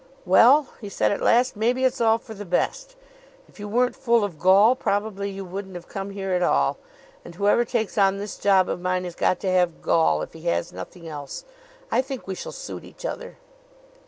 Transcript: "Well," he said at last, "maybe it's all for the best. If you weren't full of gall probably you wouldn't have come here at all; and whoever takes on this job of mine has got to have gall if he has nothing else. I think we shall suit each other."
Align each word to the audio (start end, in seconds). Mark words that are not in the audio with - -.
"Well," 0.25 0.73
he 0.81 0.89
said 0.89 1.11
at 1.11 1.21
last, 1.21 1.55
"maybe 1.55 1.85
it's 1.85 2.01
all 2.01 2.17
for 2.17 2.33
the 2.33 2.43
best. 2.43 2.95
If 3.47 3.59
you 3.59 3.67
weren't 3.67 3.95
full 3.95 4.23
of 4.23 4.39
gall 4.39 4.75
probably 4.75 5.29
you 5.29 5.45
wouldn't 5.45 5.75
have 5.75 5.87
come 5.87 6.09
here 6.09 6.31
at 6.31 6.41
all; 6.41 6.79
and 7.23 7.35
whoever 7.35 7.63
takes 7.63 7.99
on 7.99 8.17
this 8.17 8.37
job 8.39 8.67
of 8.67 8.81
mine 8.81 9.03
has 9.03 9.13
got 9.13 9.39
to 9.41 9.51
have 9.51 9.83
gall 9.83 10.23
if 10.23 10.33
he 10.33 10.41
has 10.47 10.73
nothing 10.73 11.07
else. 11.07 11.45
I 11.91 12.01
think 12.01 12.25
we 12.25 12.33
shall 12.33 12.51
suit 12.51 12.83
each 12.83 13.05
other." 13.05 13.37